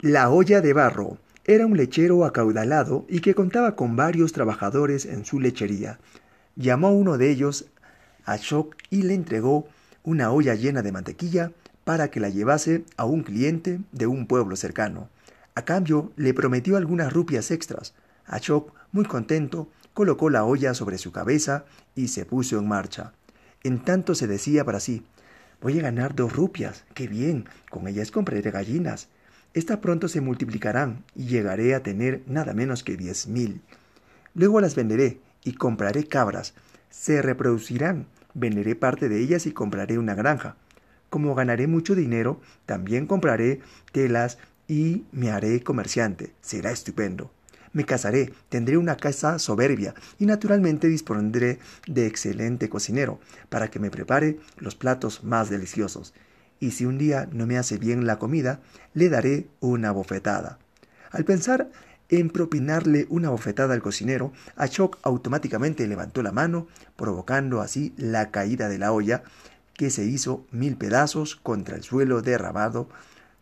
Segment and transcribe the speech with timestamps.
[0.00, 1.16] La olla de barro
[1.46, 5.98] era un lechero acaudalado y que contaba con varios trabajadores en su lechería.
[6.54, 7.70] Llamó a uno de ellos,
[8.26, 9.66] a Shock, y le entregó
[10.02, 11.52] una olla llena de mantequilla
[11.84, 15.08] para que la llevase a un cliente de un pueblo cercano.
[15.54, 17.94] A cambio, le prometió algunas rupias extras.
[18.26, 23.14] Ashok, muy contento, colocó la olla sobre su cabeza y se puso en marcha.
[23.62, 25.06] En tanto se decía para sí,
[25.62, 29.08] voy a ganar dos rupias, qué bien, con ellas compraré gallinas.
[29.56, 33.62] Estas pronto se multiplicarán y llegaré a tener nada menos que diez mil.
[34.34, 36.52] Luego las venderé y compraré cabras.
[36.90, 40.56] Se reproducirán, venderé parte de ellas y compraré una granja.
[41.08, 43.60] Como ganaré mucho dinero, también compraré
[43.92, 44.36] telas
[44.68, 46.34] y me haré comerciante.
[46.42, 47.30] Será estupendo.
[47.72, 53.90] Me casaré, tendré una casa soberbia y naturalmente dispondré de excelente cocinero para que me
[53.90, 56.12] prepare los platos más deliciosos.
[56.60, 58.60] Y si un día no me hace bien la comida,
[58.94, 60.58] le daré una bofetada.
[61.10, 61.70] Al pensar
[62.08, 68.68] en propinarle una bofetada al cocinero, Achok automáticamente levantó la mano, provocando así la caída
[68.68, 69.22] de la olla,
[69.74, 72.88] que se hizo mil pedazos contra el suelo derramado,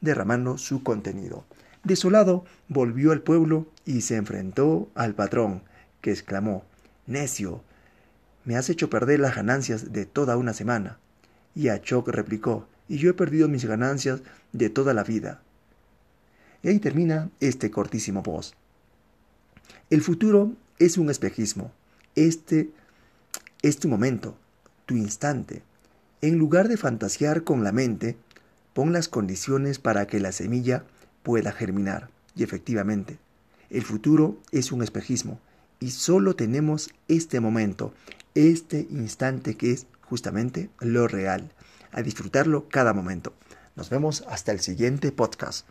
[0.00, 1.44] derramando su contenido.
[1.84, 5.62] Desolado, volvió al pueblo y se enfrentó al patrón,
[6.00, 6.64] que exclamó
[7.06, 7.62] Necio,
[8.44, 10.98] me has hecho perder las ganancias de toda una semana.
[11.54, 15.42] Y Achok replicó Y yo he perdido mis ganancias de toda la vida.
[16.62, 18.54] Y ahí termina este cortísimo post.
[19.90, 21.72] El futuro es un espejismo.
[22.14, 22.70] Este
[23.62, 24.36] es tu momento,
[24.86, 25.62] tu instante.
[26.20, 28.16] En lugar de fantasear con la mente,
[28.72, 30.84] pon las condiciones para que la semilla
[31.22, 32.10] pueda germinar.
[32.36, 33.18] Y efectivamente,
[33.70, 35.40] el futuro es un espejismo
[35.80, 37.92] y solo tenemos este momento,
[38.34, 41.50] este instante que es justamente lo real.
[41.94, 43.34] A disfrutarlo cada momento.
[43.76, 45.64] Nos vemos hasta el siguiente podcast.